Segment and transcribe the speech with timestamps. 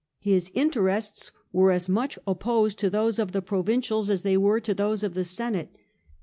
[0.17, 4.59] His in terests were as much opposed to those of the provincials as they were
[4.59, 5.75] to those of the Senate.